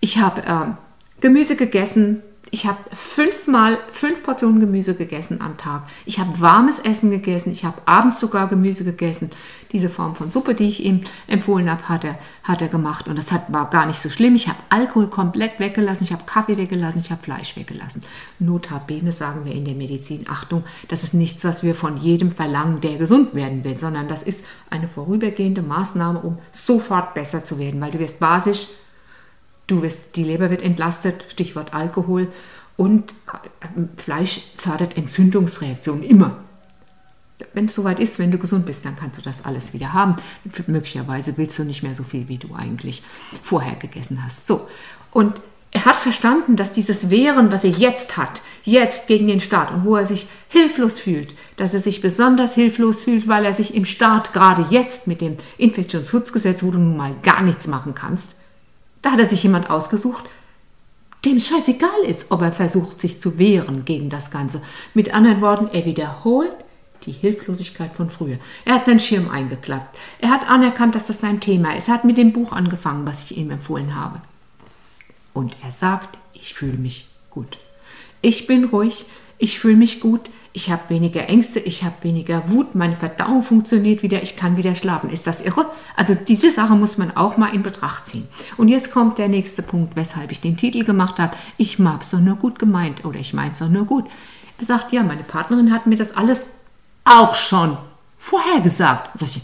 Ich 0.00 0.18
habe 0.18 0.42
äh, 0.42 1.20
Gemüse 1.20 1.56
gegessen, 1.56 2.22
ich 2.52 2.66
habe 2.66 2.78
fünfmal 2.92 3.78
fünf 3.92 4.24
Portionen 4.24 4.60
Gemüse 4.60 4.94
gegessen 4.94 5.40
am 5.40 5.56
Tag. 5.56 5.84
Ich 6.04 6.18
habe 6.18 6.40
warmes 6.40 6.80
Essen 6.80 7.10
gegessen. 7.10 7.52
Ich 7.52 7.64
habe 7.64 7.80
abends 7.86 8.18
sogar 8.18 8.48
Gemüse 8.48 8.84
gegessen. 8.84 9.30
Diese 9.70 9.88
Form 9.88 10.16
von 10.16 10.32
Suppe, 10.32 10.54
die 10.54 10.68
ich 10.68 10.84
ihm 10.84 11.02
empfohlen 11.28 11.70
habe, 11.70 11.88
hat 11.88 12.02
er, 12.02 12.18
hat 12.42 12.60
er 12.60 12.68
gemacht. 12.68 13.08
Und 13.08 13.16
das 13.16 13.30
hat, 13.30 13.52
war 13.52 13.70
gar 13.70 13.86
nicht 13.86 14.00
so 14.00 14.10
schlimm. 14.10 14.34
Ich 14.34 14.48
habe 14.48 14.58
Alkohol 14.68 15.06
komplett 15.06 15.60
weggelassen. 15.60 16.04
Ich 16.04 16.12
habe 16.12 16.24
Kaffee 16.24 16.56
weggelassen. 16.56 17.00
Ich 17.00 17.12
habe 17.12 17.22
Fleisch 17.22 17.56
weggelassen. 17.56 18.02
Notabene 18.40 19.12
sagen 19.12 19.44
wir 19.44 19.52
in 19.52 19.64
der 19.64 19.74
Medizin, 19.74 20.26
Achtung, 20.28 20.64
das 20.88 21.04
ist 21.04 21.14
nichts, 21.14 21.44
was 21.44 21.62
wir 21.62 21.76
von 21.76 21.98
jedem 21.98 22.32
verlangen, 22.32 22.80
der 22.80 22.98
gesund 22.98 23.34
werden 23.34 23.62
will, 23.62 23.78
sondern 23.78 24.08
das 24.08 24.24
ist 24.24 24.44
eine 24.70 24.88
vorübergehende 24.88 25.62
Maßnahme, 25.62 26.18
um 26.18 26.38
sofort 26.50 27.14
besser 27.14 27.44
zu 27.44 27.60
werden, 27.60 27.80
weil 27.80 27.92
du 27.92 28.00
wirst 28.00 28.18
basisch 28.18 28.66
Du 29.70 29.82
wirst, 29.82 30.16
die 30.16 30.24
Leber 30.24 30.50
wird 30.50 30.62
entlastet, 30.62 31.26
Stichwort 31.28 31.72
Alkohol. 31.72 32.26
Und 32.76 33.14
Fleisch 33.98 34.40
fördert 34.56 34.96
Entzündungsreaktionen 34.96 36.02
immer. 36.02 36.38
Wenn 37.54 37.66
es 37.66 37.76
soweit 37.76 38.00
ist, 38.00 38.18
wenn 38.18 38.32
du 38.32 38.38
gesund 38.38 38.66
bist, 38.66 38.84
dann 38.84 38.96
kannst 38.96 39.18
du 39.18 39.22
das 39.22 39.44
alles 39.44 39.72
wieder 39.72 39.92
haben. 39.92 40.16
Möglicherweise 40.66 41.38
willst 41.38 41.56
du 41.58 41.62
nicht 41.62 41.84
mehr 41.84 41.94
so 41.94 42.02
viel, 42.02 42.26
wie 42.28 42.38
du 42.38 42.54
eigentlich 42.54 43.04
vorher 43.42 43.76
gegessen 43.76 44.24
hast. 44.24 44.48
So. 44.48 44.66
Und 45.12 45.40
er 45.70 45.84
hat 45.84 45.96
verstanden, 45.96 46.56
dass 46.56 46.72
dieses 46.72 47.10
Wehren, 47.10 47.52
was 47.52 47.62
er 47.62 47.70
jetzt 47.70 48.16
hat, 48.16 48.42
jetzt 48.64 49.06
gegen 49.06 49.28
den 49.28 49.38
Staat 49.38 49.70
und 49.70 49.84
wo 49.84 49.94
er 49.94 50.06
sich 50.06 50.26
hilflos 50.48 50.98
fühlt, 50.98 51.36
dass 51.56 51.74
er 51.74 51.80
sich 51.80 52.00
besonders 52.00 52.56
hilflos 52.56 53.00
fühlt, 53.00 53.28
weil 53.28 53.44
er 53.44 53.54
sich 53.54 53.76
im 53.76 53.84
Staat 53.84 54.32
gerade 54.32 54.66
jetzt 54.70 55.06
mit 55.06 55.20
dem 55.20 55.36
Infektionsschutzgesetz, 55.58 56.64
wo 56.64 56.72
du 56.72 56.78
nun 56.78 56.96
mal 56.96 57.14
gar 57.22 57.42
nichts 57.42 57.68
machen 57.68 57.94
kannst, 57.94 58.39
da 59.02 59.12
hat 59.12 59.18
er 59.18 59.28
sich 59.28 59.42
jemand 59.42 59.70
ausgesucht, 59.70 60.24
dem 61.24 61.36
es 61.36 61.48
scheißegal 61.48 62.00
ist, 62.06 62.30
ob 62.30 62.42
er 62.42 62.52
versucht, 62.52 63.00
sich 63.00 63.20
zu 63.20 63.38
wehren 63.38 63.84
gegen 63.84 64.08
das 64.08 64.30
Ganze. 64.30 64.62
Mit 64.94 65.12
anderen 65.12 65.40
Worten, 65.40 65.68
er 65.68 65.84
wiederholt 65.84 66.52
die 67.04 67.12
Hilflosigkeit 67.12 67.94
von 67.94 68.10
früher. 68.10 68.38
Er 68.64 68.74
hat 68.74 68.84
seinen 68.84 69.00
Schirm 69.00 69.30
eingeklappt. 69.30 69.96
Er 70.20 70.30
hat 70.30 70.48
anerkannt, 70.48 70.94
dass 70.94 71.06
das 71.06 71.20
sein 71.20 71.40
Thema 71.40 71.74
ist. 71.76 71.88
Er 71.88 71.94
hat 71.94 72.04
mit 72.04 72.18
dem 72.18 72.32
Buch 72.32 72.52
angefangen, 72.52 73.06
was 73.06 73.24
ich 73.24 73.38
ihm 73.38 73.50
empfohlen 73.50 73.96
habe. 73.96 74.20
Und 75.32 75.56
er 75.62 75.70
sagt, 75.70 76.18
ich 76.32 76.54
fühle 76.54 76.76
mich 76.76 77.08
gut. 77.30 77.58
Ich 78.20 78.46
bin 78.46 78.64
ruhig, 78.64 79.06
ich 79.38 79.58
fühle 79.58 79.76
mich 79.76 80.00
gut, 80.00 80.28
ich 80.52 80.70
habe 80.70 80.82
weniger 80.88 81.28
Ängste, 81.28 81.60
ich 81.60 81.84
habe 81.84 81.94
weniger 82.02 82.48
Wut, 82.50 82.74
meine 82.74 82.96
Verdauung 82.96 83.42
funktioniert 83.42 84.02
wieder, 84.02 84.22
ich 84.22 84.36
kann 84.36 84.56
wieder 84.56 84.74
schlafen. 84.74 85.10
Ist 85.10 85.26
das 85.26 85.42
irre? 85.42 85.66
Also 85.96 86.14
diese 86.14 86.50
Sache 86.50 86.74
muss 86.74 86.98
man 86.98 87.16
auch 87.16 87.36
mal 87.36 87.54
in 87.54 87.62
Betracht 87.62 88.06
ziehen. 88.06 88.26
Und 88.56 88.68
jetzt 88.68 88.90
kommt 88.90 89.18
der 89.18 89.28
nächste 89.28 89.62
Punkt, 89.62 89.94
weshalb 89.94 90.32
ich 90.32 90.40
den 90.40 90.56
Titel 90.56 90.84
gemacht 90.84 91.20
habe. 91.20 91.36
Ich 91.56 91.78
mag's 91.78 92.10
doch 92.10 92.20
nur 92.20 92.36
gut 92.36 92.58
gemeint 92.58 93.04
oder 93.04 93.20
ich 93.20 93.32
mein's 93.32 93.60
doch 93.60 93.68
nur 93.68 93.84
gut. 93.84 94.06
Er 94.58 94.66
sagt, 94.66 94.92
ja, 94.92 95.02
meine 95.02 95.22
Partnerin 95.22 95.72
hat 95.72 95.86
mir 95.86 95.96
das 95.96 96.16
alles 96.16 96.46
auch 97.04 97.34
schon 97.36 97.78
vorher 98.18 98.60
gesagt. 98.60 99.18
Sag 99.18 99.28
ich, 99.28 99.42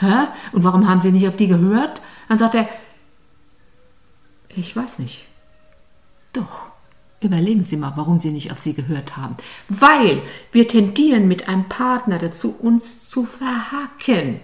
hä? 0.00 0.28
Und 0.52 0.62
warum 0.62 0.88
haben 0.88 1.00
Sie 1.00 1.10
nicht 1.10 1.28
auf 1.28 1.36
die 1.36 1.48
gehört? 1.48 2.00
Dann 2.28 2.38
sagt 2.38 2.54
er, 2.54 2.68
ich 4.48 4.74
weiß 4.74 5.00
nicht. 5.00 5.26
Doch. 6.32 6.73
Überlegen 7.24 7.62
Sie 7.62 7.78
mal, 7.78 7.94
warum 7.96 8.20
Sie 8.20 8.30
nicht 8.30 8.52
auf 8.52 8.58
sie 8.58 8.74
gehört 8.74 9.16
haben. 9.16 9.36
Weil 9.70 10.20
wir 10.52 10.68
tendieren 10.68 11.26
mit 11.26 11.48
einem 11.48 11.64
Partner 11.70 12.18
dazu, 12.18 12.54
uns 12.60 13.08
zu 13.08 13.24
verhacken. 13.24 14.40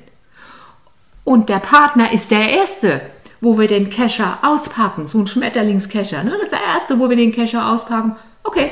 Und 1.23 1.51
der 1.51 1.59
Partner 1.59 2.11
ist 2.11 2.31
der 2.31 2.49
Erste, 2.49 3.03
wo 3.43 3.59
wir 3.59 3.69
den 3.69 3.91
Kescher 3.91 4.39
auspacken, 4.43 5.07
so 5.07 5.19
ein 5.19 5.27
Schmetterlingskescher. 5.27 6.25
Ne? 6.25 6.31
Das 6.33 6.45
ist 6.45 6.53
der 6.53 6.65
Erste, 6.75 6.99
wo 6.99 7.11
wir 7.11 7.17
den 7.17 7.33
Kescher 7.33 7.71
auspacken. 7.71 8.17
Okay, 8.45 8.71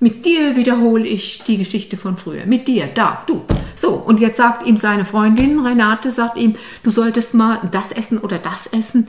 mit 0.00 0.26
dir 0.26 0.54
wiederhole 0.56 1.06
ich 1.06 1.42
die 1.44 1.56
Geschichte 1.56 1.96
von 1.96 2.18
früher. 2.18 2.44
Mit 2.44 2.68
dir, 2.68 2.88
da, 2.88 3.22
du. 3.26 3.42
So, 3.74 3.94
und 3.94 4.20
jetzt 4.20 4.36
sagt 4.36 4.66
ihm 4.66 4.76
seine 4.76 5.06
Freundin, 5.06 5.60
Renate, 5.60 6.10
sagt 6.10 6.36
ihm, 6.36 6.56
du 6.82 6.90
solltest 6.90 7.32
mal 7.32 7.60
das 7.72 7.92
essen 7.92 8.18
oder 8.18 8.38
das 8.38 8.66
essen. 8.66 9.08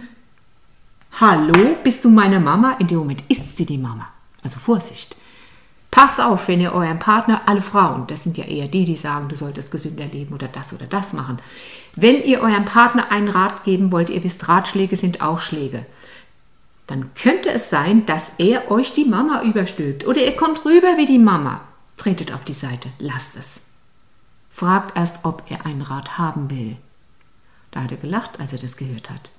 Hallo, 1.20 1.76
bist 1.84 2.06
du 2.06 2.10
meine 2.10 2.40
Mama? 2.40 2.78
In 2.80 2.88
dem 2.88 3.00
Moment 3.00 3.24
ist 3.28 3.58
sie 3.58 3.66
die 3.66 3.78
Mama. 3.78 4.08
Also 4.48 4.62
Vorsicht. 4.62 5.18
Passt 5.92 6.22
auf, 6.22 6.48
wenn 6.48 6.62
ihr 6.62 6.72
euren 6.72 7.00
Partner, 7.00 7.42
alle 7.48 7.60
Frauen, 7.60 8.08
das 8.08 8.24
sind 8.24 8.38
ja 8.38 8.46
eher 8.46 8.70
die, 8.70 8.86
die 8.86 8.96
sagen, 8.96 9.28
du 9.28 9.36
solltest 9.36 9.72
gesünder 9.72 10.06
leben 10.06 10.34
oder 10.34 10.48
das 10.48 10.72
oder 10.72 10.86
das 10.86 11.12
machen. 11.12 11.40
Wenn 11.98 12.24
ihr 12.24 12.40
eurem 12.40 12.64
Partner 12.64 13.12
einen 13.12 13.28
Rat 13.28 13.66
geben 13.66 13.92
wollt, 13.92 14.10
ihr 14.10 14.24
wisst, 14.24 14.48
Ratschläge 14.48 14.96
sind 14.96 15.20
auch 15.20 15.42
Schläge, 15.42 15.86
dann 16.86 17.14
könnte 17.14 17.52
es 17.52 17.70
sein, 17.70 18.06
dass 18.06 18.36
er 18.38 18.72
euch 18.72 18.94
die 18.94 19.04
Mama 19.04 19.42
überstülpt 19.44 20.08
oder 20.08 20.24
ihr 20.24 20.38
kommt 20.38 20.64
rüber 20.64 20.96
wie 20.96 21.06
die 21.06 21.20
Mama. 21.20 21.60
Tretet 21.98 22.34
auf 22.34 22.46
die 22.46 22.54
Seite, 22.54 22.88
lasst 23.00 23.36
es. 23.36 23.72
Fragt 24.50 24.96
erst, 24.96 25.26
ob 25.26 25.44
er 25.50 25.66
einen 25.66 25.82
Rat 25.82 26.18
haben 26.18 26.50
will. 26.50 26.78
Da 27.72 27.82
hat 27.82 27.92
er 27.92 27.98
gelacht, 27.98 28.40
als 28.40 28.54
er 28.54 28.60
das 28.60 28.78
gehört 28.78 29.10
hat. 29.10 29.30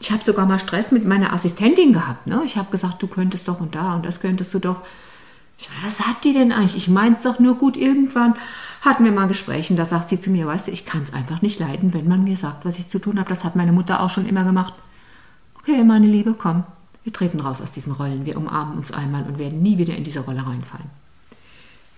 Ich 0.00 0.10
habe 0.10 0.22
sogar 0.22 0.46
mal 0.46 0.58
Stress 0.58 0.92
mit 0.92 1.04
meiner 1.06 1.32
Assistentin 1.32 1.92
gehabt. 1.92 2.26
Ne? 2.26 2.42
Ich 2.44 2.56
habe 2.56 2.70
gesagt, 2.70 3.02
du 3.02 3.08
könntest 3.08 3.48
doch 3.48 3.60
und 3.60 3.74
da 3.74 3.94
und 3.94 4.06
das 4.06 4.20
könntest 4.20 4.54
du 4.54 4.58
doch. 4.58 4.82
Ich, 5.58 5.68
was 5.82 6.00
hat 6.06 6.22
die 6.22 6.32
denn 6.32 6.52
eigentlich? 6.52 6.76
Ich 6.76 6.88
meine 6.88 7.16
es 7.16 7.22
doch 7.22 7.40
nur 7.40 7.56
gut. 7.56 7.76
Irgendwann 7.76 8.34
hatten 8.80 9.04
wir 9.04 9.10
mal 9.10 9.26
Gespräche 9.26 9.74
da 9.74 9.84
sagt 9.84 10.08
sie 10.08 10.20
zu 10.20 10.30
mir, 10.30 10.46
weißt 10.46 10.68
du, 10.68 10.72
ich 10.72 10.86
kann 10.86 11.02
es 11.02 11.12
einfach 11.12 11.42
nicht 11.42 11.58
leiden, 11.58 11.92
wenn 11.92 12.06
man 12.06 12.22
mir 12.22 12.36
sagt, 12.36 12.64
was 12.64 12.78
ich 12.78 12.88
zu 12.88 13.00
tun 13.00 13.18
habe. 13.18 13.28
Das 13.28 13.42
hat 13.42 13.56
meine 13.56 13.72
Mutter 13.72 14.00
auch 14.00 14.10
schon 14.10 14.26
immer 14.26 14.44
gemacht. 14.44 14.74
Okay, 15.58 15.82
meine 15.82 16.06
Liebe, 16.06 16.34
komm, 16.34 16.62
wir 17.02 17.12
treten 17.12 17.40
raus 17.40 17.60
aus 17.60 17.72
diesen 17.72 17.92
Rollen. 17.92 18.24
Wir 18.24 18.36
umarmen 18.36 18.78
uns 18.78 18.92
einmal 18.92 19.24
und 19.24 19.38
werden 19.38 19.62
nie 19.62 19.78
wieder 19.78 19.96
in 19.96 20.04
diese 20.04 20.20
Rolle 20.20 20.46
reinfallen. 20.46 20.90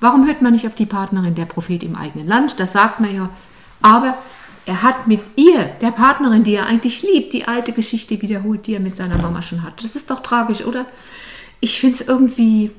Warum 0.00 0.26
hört 0.26 0.40
man 0.40 0.52
nicht 0.52 0.66
auf 0.66 0.74
die 0.74 0.86
Partnerin 0.86 1.34
der 1.34 1.44
Prophet 1.44 1.82
im 1.82 1.94
eigenen 1.94 2.26
Land? 2.26 2.58
Das 2.58 2.72
sagt 2.72 3.00
man 3.00 3.14
ja. 3.14 3.28
Aber 3.82 4.14
er 4.66 4.82
hat 4.82 5.06
mit 5.06 5.20
ihr, 5.36 5.64
der 5.80 5.90
Partnerin, 5.90 6.44
die 6.44 6.54
er 6.54 6.66
eigentlich 6.66 7.02
liebt, 7.02 7.32
die 7.32 7.46
alte 7.46 7.72
Geschichte 7.72 8.20
wiederholt, 8.20 8.66
die 8.66 8.74
er 8.74 8.80
mit 8.80 8.96
seiner 8.96 9.18
Mama 9.18 9.42
schon 9.42 9.62
hat. 9.62 9.82
Das 9.82 9.96
ist 9.96 10.10
doch 10.10 10.20
tragisch, 10.20 10.64
oder? 10.64 10.86
Ich 11.60 11.80
finde 11.80 11.96
es 11.96 12.08
irgendwie 12.08 12.70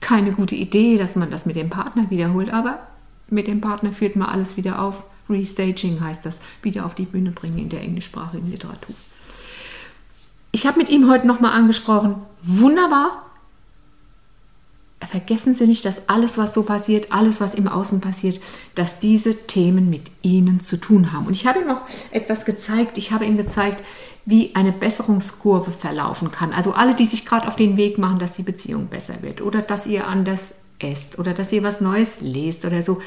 keine 0.00 0.32
gute 0.32 0.54
Idee, 0.54 0.96
dass 0.96 1.16
man 1.16 1.30
das 1.30 1.46
mit 1.46 1.56
dem 1.56 1.70
Partner 1.70 2.10
wiederholt, 2.10 2.52
aber 2.52 2.80
mit 3.28 3.46
dem 3.46 3.60
Partner 3.60 3.92
führt 3.92 4.16
man 4.16 4.28
alles 4.28 4.56
wieder 4.56 4.80
auf. 4.80 5.04
Restaging 5.28 6.00
heißt 6.00 6.26
das, 6.26 6.40
wieder 6.62 6.84
auf 6.84 6.94
die 6.94 7.04
Bühne 7.04 7.30
bringen 7.30 7.58
in 7.58 7.68
der 7.68 7.82
englischsprachigen 7.82 8.50
Literatur. 8.50 8.94
Ich 10.52 10.66
habe 10.66 10.78
mit 10.78 10.88
ihm 10.88 11.08
heute 11.08 11.26
nochmal 11.26 11.52
angesprochen. 11.52 12.16
Wunderbar, 12.40 13.29
vergessen 15.08 15.54
Sie 15.54 15.66
nicht, 15.66 15.84
dass 15.84 16.08
alles, 16.08 16.36
was 16.38 16.52
so 16.52 16.62
passiert, 16.62 17.10
alles, 17.10 17.40
was 17.40 17.54
im 17.54 17.68
Außen 17.68 18.00
passiert, 18.00 18.40
dass 18.74 19.00
diese 19.00 19.46
Themen 19.46 19.88
mit 19.88 20.10
Ihnen 20.22 20.60
zu 20.60 20.76
tun 20.76 21.12
haben. 21.12 21.26
Und 21.26 21.32
ich 21.32 21.46
habe 21.46 21.60
ihm 21.60 21.70
auch 21.70 21.82
etwas 22.10 22.44
gezeigt. 22.44 22.98
Ich 22.98 23.10
habe 23.10 23.24
ihm 23.24 23.36
gezeigt, 23.36 23.82
wie 24.26 24.54
eine 24.54 24.72
Besserungskurve 24.72 25.70
verlaufen 25.70 26.30
kann. 26.30 26.52
Also 26.52 26.72
alle, 26.72 26.94
die 26.94 27.06
sich 27.06 27.24
gerade 27.24 27.48
auf 27.48 27.56
den 27.56 27.76
Weg 27.76 27.98
machen, 27.98 28.18
dass 28.18 28.32
die 28.32 28.42
Beziehung 28.42 28.86
besser 28.88 29.22
wird 29.22 29.40
oder 29.40 29.62
dass 29.62 29.86
ihr 29.86 30.06
anders 30.06 30.56
esst 30.78 31.18
oder 31.18 31.32
dass 31.32 31.52
ihr 31.52 31.62
was 31.62 31.80
Neues 31.80 32.20
lest 32.20 32.64
oder 32.64 32.82
so. 32.82 33.00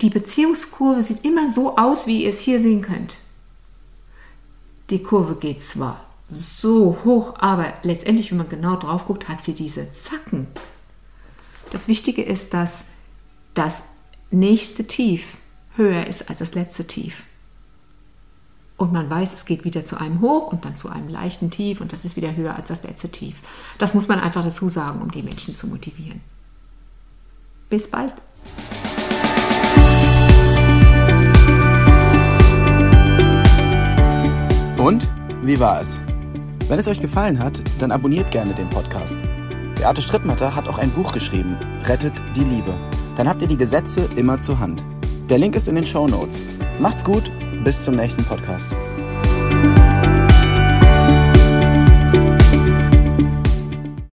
Die 0.00 0.10
Beziehungskurve 0.10 1.02
sieht 1.02 1.24
immer 1.24 1.48
so 1.48 1.76
aus, 1.76 2.06
wie 2.06 2.24
ihr 2.24 2.30
es 2.30 2.40
hier 2.40 2.58
sehen 2.58 2.82
könnt. 2.82 3.18
Die 4.90 5.02
Kurve 5.02 5.36
geht 5.36 5.62
zwar 5.62 6.11
so 6.32 6.98
hoch, 7.04 7.34
aber 7.38 7.74
letztendlich, 7.82 8.30
wenn 8.30 8.38
man 8.38 8.48
genau 8.48 8.76
drauf 8.76 9.06
guckt, 9.06 9.28
hat 9.28 9.42
sie 9.42 9.54
diese 9.54 9.92
Zacken. 9.92 10.46
Das 11.70 11.88
Wichtige 11.88 12.22
ist, 12.22 12.54
dass 12.54 12.86
das 13.54 13.84
nächste 14.30 14.86
Tief 14.86 15.38
höher 15.76 16.06
ist 16.06 16.28
als 16.30 16.38
das 16.38 16.54
letzte 16.54 16.86
Tief. 16.86 17.24
Und 18.76 18.92
man 18.92 19.08
weiß, 19.08 19.34
es 19.34 19.44
geht 19.44 19.64
wieder 19.64 19.84
zu 19.84 20.00
einem 20.00 20.20
hoch 20.20 20.50
und 20.50 20.64
dann 20.64 20.76
zu 20.76 20.88
einem 20.88 21.08
leichten 21.08 21.50
Tief 21.50 21.80
und 21.80 21.92
das 21.92 22.04
ist 22.04 22.16
wieder 22.16 22.34
höher 22.34 22.56
als 22.56 22.68
das 22.68 22.82
letzte 22.82 23.10
Tief. 23.10 23.40
Das 23.78 23.94
muss 23.94 24.08
man 24.08 24.18
einfach 24.18 24.42
dazu 24.42 24.68
sagen, 24.68 25.02
um 25.02 25.10
die 25.10 25.22
Menschen 25.22 25.54
zu 25.54 25.66
motivieren. 25.66 26.20
Bis 27.68 27.88
bald. 27.88 28.14
Und 34.78 35.08
wie 35.42 35.60
war 35.60 35.80
es? 35.80 36.00
Wenn 36.72 36.78
es 36.78 36.88
euch 36.88 37.02
gefallen 37.02 37.38
hat, 37.38 37.62
dann 37.80 37.92
abonniert 37.92 38.30
gerne 38.30 38.54
den 38.54 38.70
Podcast. 38.70 39.18
Beate 39.74 40.00
Strittmatter 40.00 40.56
hat 40.56 40.66
auch 40.68 40.78
ein 40.78 40.90
Buch 40.90 41.12
geschrieben, 41.12 41.58
Rettet 41.84 42.14
die 42.34 42.44
Liebe. 42.44 42.72
Dann 43.14 43.28
habt 43.28 43.42
ihr 43.42 43.48
die 43.48 43.58
Gesetze 43.58 44.08
immer 44.16 44.40
zur 44.40 44.58
Hand. 44.58 44.82
Der 45.28 45.36
Link 45.36 45.54
ist 45.54 45.68
in 45.68 45.74
den 45.74 45.84
Show 45.84 46.08
Notes. 46.08 46.42
Macht's 46.80 47.04
gut, 47.04 47.30
bis 47.62 47.84
zum 47.84 47.96
nächsten 47.96 48.24
Podcast. 48.24 48.74